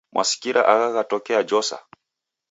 Mwasikira 0.13 0.61
agha 0.71 0.89
ghatokea 0.95 1.41
Josa? 1.49 1.77